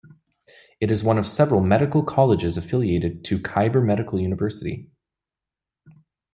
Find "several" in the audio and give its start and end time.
1.27-1.61